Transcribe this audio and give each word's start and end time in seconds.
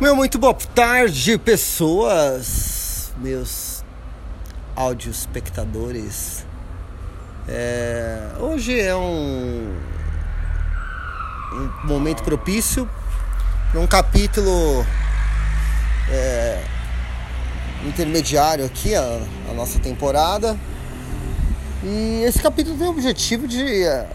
Meu, 0.00 0.16
muito 0.16 0.40
boa 0.40 0.52
tarde, 0.52 1.38
pessoas, 1.38 3.12
meus 3.18 3.84
áudio 4.74 5.08
espectadores. 5.08 6.44
É, 7.46 8.32
hoje 8.40 8.80
é 8.80 8.94
um, 8.96 9.72
um 11.52 11.86
momento 11.86 12.24
propício 12.24 12.90
para 13.70 13.80
um 13.80 13.86
capítulo 13.86 14.84
é, 16.10 16.64
intermediário 17.86 18.64
aqui, 18.64 18.96
a, 18.96 19.20
a, 19.48 19.54
nossa 19.54 19.78
temporada. 19.78 20.58
E 21.84 22.24
esse 22.24 22.42
capítulo 22.42 22.76
tem 22.76 22.88
o 22.88 22.90
objetivo 22.90 23.46
de 23.46 23.84
é, 23.84 24.08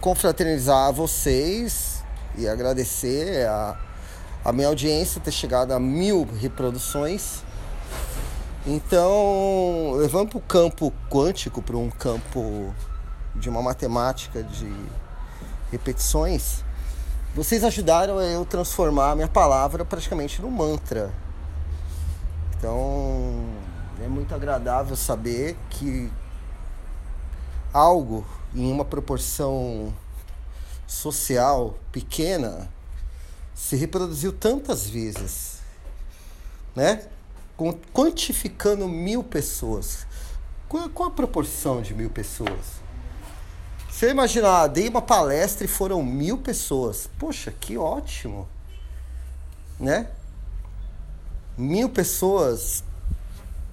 confraternizar 0.00 0.92
vocês 0.92 2.04
e 2.38 2.46
agradecer 2.46 3.48
a 3.48 3.76
a 4.44 4.52
minha 4.52 4.68
audiência 4.68 5.20
ter 5.20 5.30
chegado 5.30 5.72
a 5.72 5.78
mil 5.78 6.28
reproduções. 6.40 7.42
Então, 8.66 9.92
levando 9.96 10.30
para 10.30 10.38
o 10.38 10.40
campo 10.40 10.92
quântico, 11.10 11.62
para 11.62 11.76
um 11.76 11.90
campo 11.90 12.74
de 13.34 13.48
uma 13.48 13.62
matemática 13.62 14.42
de 14.42 14.72
repetições, 15.70 16.64
vocês 17.34 17.64
ajudaram 17.64 18.20
eu 18.20 18.44
transformar 18.44 19.12
a 19.12 19.14
minha 19.14 19.28
palavra 19.28 19.84
praticamente 19.84 20.42
num 20.42 20.50
mantra. 20.50 21.12
Então, 22.58 23.44
é 24.04 24.06
muito 24.06 24.34
agradável 24.34 24.94
saber 24.94 25.56
que 25.70 26.10
algo 27.72 28.24
em 28.54 28.70
uma 28.70 28.84
proporção 28.84 29.92
social 30.86 31.74
pequena 31.90 32.68
se 33.72 33.76
reproduziu 33.76 34.34
tantas 34.34 34.86
vezes, 34.86 35.60
né? 36.76 37.06
Quantificando 37.90 38.86
mil 38.86 39.24
pessoas. 39.24 40.06
Qual, 40.68 40.90
qual 40.90 41.08
a 41.08 41.12
proporção 41.12 41.80
de 41.80 41.94
mil 41.94 42.10
pessoas? 42.10 42.82
Você 43.90 44.10
imaginar, 44.10 44.66
dei 44.66 44.90
uma 44.90 45.00
palestra 45.00 45.64
e 45.64 45.68
foram 45.68 46.02
mil 46.02 46.36
pessoas. 46.36 47.08
Poxa, 47.18 47.50
que 47.50 47.78
ótimo, 47.78 48.46
né? 49.80 50.10
Mil 51.56 51.88
pessoas 51.88 52.84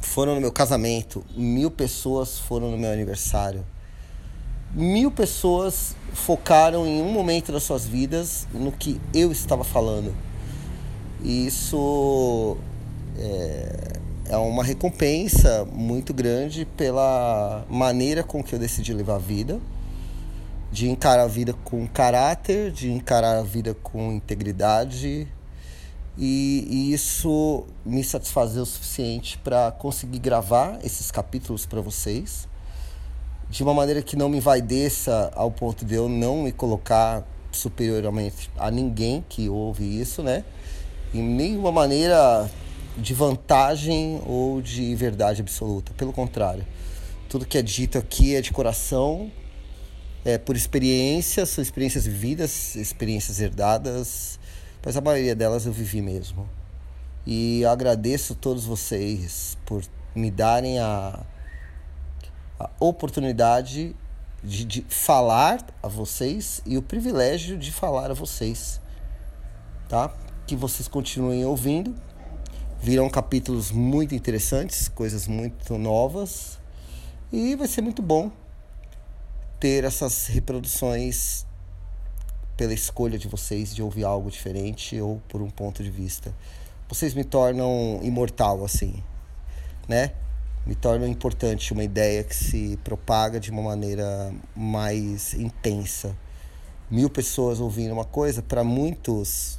foram 0.00 0.36
no 0.36 0.40
meu 0.40 0.52
casamento, 0.52 1.24
mil 1.34 1.70
pessoas 1.70 2.38
foram 2.38 2.70
no 2.70 2.78
meu 2.78 2.92
aniversário 2.92 3.66
mil 4.72 5.10
pessoas 5.10 5.96
focaram 6.12 6.86
em 6.86 7.02
um 7.02 7.12
momento 7.12 7.52
das 7.52 7.62
suas 7.62 7.86
vidas 7.86 8.46
no 8.52 8.70
que 8.72 9.00
eu 9.12 9.32
estava 9.32 9.64
falando. 9.64 10.14
E 11.22 11.46
isso 11.46 12.56
é, 13.18 13.92
é 14.26 14.36
uma 14.36 14.64
recompensa 14.64 15.66
muito 15.70 16.14
grande 16.14 16.64
pela 16.76 17.64
maneira 17.68 18.22
com 18.22 18.42
que 18.42 18.54
eu 18.54 18.58
decidi 18.58 18.92
levar 18.92 19.16
a 19.16 19.18
vida, 19.18 19.60
de 20.72 20.88
encarar 20.88 21.24
a 21.24 21.28
vida 21.28 21.52
com 21.64 21.86
caráter, 21.86 22.70
de 22.70 22.90
encarar 22.90 23.38
a 23.38 23.42
vida 23.42 23.74
com 23.74 24.12
integridade. 24.12 25.26
E, 26.16 26.66
e 26.70 26.92
isso 26.92 27.66
me 27.84 28.04
satisfazeu 28.04 28.62
o 28.62 28.66
suficiente 28.66 29.38
para 29.38 29.72
conseguir 29.72 30.18
gravar 30.18 30.78
esses 30.84 31.10
capítulos 31.10 31.66
para 31.66 31.80
vocês 31.80 32.49
de 33.50 33.64
uma 33.64 33.74
maneira 33.74 34.00
que 34.00 34.14
não 34.14 34.28
me 34.28 34.38
envaideça 34.38 35.32
ao 35.34 35.50
ponto 35.50 35.84
de 35.84 35.96
eu 35.96 36.08
não 36.08 36.44
me 36.44 36.52
colocar 36.52 37.26
superiormente 37.50 38.48
a 38.56 38.70
ninguém 38.70 39.24
que 39.28 39.48
ouve 39.48 40.00
isso, 40.00 40.22
né? 40.22 40.44
Em 41.12 41.20
nenhuma 41.20 41.72
maneira 41.72 42.48
de 42.96 43.12
vantagem 43.12 44.22
ou 44.24 44.62
de 44.62 44.94
verdade 44.94 45.40
absoluta. 45.40 45.92
Pelo 45.94 46.12
contrário, 46.12 46.64
tudo 47.28 47.44
que 47.44 47.58
é 47.58 47.62
dito 47.62 47.98
aqui 47.98 48.36
é 48.36 48.40
de 48.40 48.52
coração, 48.52 49.32
é 50.24 50.38
por 50.38 50.54
experiência, 50.54 51.44
são 51.44 51.60
experiências 51.60 52.06
vividas, 52.06 52.76
experiências 52.76 53.40
herdadas, 53.40 54.38
mas 54.84 54.96
a 54.96 55.00
maioria 55.00 55.34
delas 55.34 55.66
eu 55.66 55.72
vivi 55.72 56.00
mesmo. 56.00 56.48
E 57.26 57.64
agradeço 57.64 58.34
a 58.34 58.36
todos 58.36 58.64
vocês 58.64 59.58
por 59.66 59.82
me 60.14 60.30
darem 60.30 60.78
a 60.78 61.20
a 62.60 62.70
oportunidade 62.78 63.96
de, 64.44 64.64
de 64.66 64.82
falar 64.82 65.64
a 65.82 65.88
vocês 65.88 66.60
e 66.66 66.76
o 66.76 66.82
privilégio 66.82 67.56
de 67.56 67.72
falar 67.72 68.10
a 68.10 68.14
vocês, 68.14 68.80
tá? 69.88 70.14
Que 70.46 70.54
vocês 70.54 70.86
continuem 70.86 71.44
ouvindo. 71.44 71.94
Virão 72.82 73.08
capítulos 73.08 73.70
muito 73.70 74.14
interessantes, 74.14 74.88
coisas 74.88 75.26
muito 75.26 75.78
novas 75.78 76.58
e 77.32 77.54
vai 77.56 77.66
ser 77.66 77.80
muito 77.80 78.02
bom 78.02 78.30
ter 79.58 79.84
essas 79.84 80.26
reproduções 80.26 81.46
pela 82.56 82.74
escolha 82.74 83.18
de 83.18 83.28
vocês 83.28 83.74
de 83.74 83.82
ouvir 83.82 84.04
algo 84.04 84.30
diferente 84.30 85.00
ou 85.00 85.20
por 85.28 85.40
um 85.40 85.48
ponto 85.48 85.82
de 85.82 85.90
vista. 85.90 86.34
Vocês 86.88 87.14
me 87.14 87.24
tornam 87.24 88.00
imortal 88.02 88.64
assim, 88.64 89.02
né? 89.88 90.12
Me 90.66 90.74
torna 90.74 91.08
importante 91.08 91.72
uma 91.72 91.82
ideia 91.82 92.22
que 92.22 92.34
se 92.34 92.78
propaga 92.84 93.40
de 93.40 93.50
uma 93.50 93.62
maneira 93.62 94.32
mais 94.54 95.34
intensa. 95.34 96.16
Mil 96.90 97.08
pessoas 97.08 97.60
ouvindo 97.60 97.92
uma 97.92 98.04
coisa, 98.04 98.42
para 98.42 98.62
muitos 98.62 99.58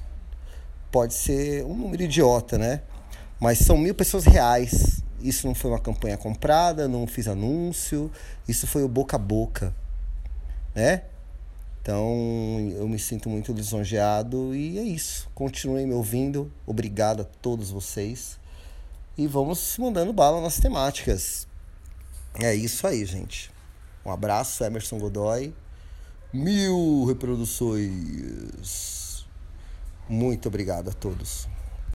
pode 0.92 1.14
ser 1.14 1.64
um 1.66 1.76
número 1.76 2.04
idiota, 2.04 2.58
né? 2.58 2.82
Mas 3.40 3.60
são 3.60 3.78
mil 3.78 3.96
pessoas 3.96 4.26
reais. 4.26 5.02
Isso 5.20 5.48
não 5.48 5.56
foi 5.56 5.72
uma 5.72 5.80
campanha 5.80 6.18
comprada, 6.18 6.88
não 6.88 7.08
fiz 7.08 7.28
anúncio, 7.28 8.12
isso 8.48 8.68
foi 8.68 8.84
o 8.84 8.88
boca 8.88 9.16
a 9.16 9.20
boca, 9.20 9.74
né? 10.76 11.04
Então 11.82 12.70
eu 12.76 12.88
me 12.88 13.00
sinto 13.00 13.30
muito 13.30 13.54
lisonjeado 13.54 14.54
e 14.54 14.78
é 14.78 14.84
isso. 14.84 15.30
Continuem 15.34 15.88
me 15.88 15.94
ouvindo. 15.94 16.52
Obrigado 16.68 17.22
a 17.22 17.24
todos 17.24 17.72
vocês 17.72 18.41
e 19.22 19.28
vamos 19.28 19.78
mandando 19.78 20.12
bala 20.12 20.42
nas 20.42 20.60
temáticas. 20.60 21.48
É 22.40 22.56
isso 22.56 22.88
aí, 22.88 23.06
gente. 23.06 23.52
Um 24.04 24.12
abraço, 24.12 24.64
Emerson 24.64 24.98
Godoy. 24.98 25.54
Mil 26.34 27.06
reproduções. 27.06 29.24
Muito 30.10 30.48
obrigado 30.48 30.90
a 30.90 30.94
todos. 30.94 31.48